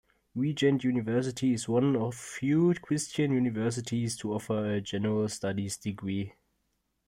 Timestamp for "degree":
5.77-6.33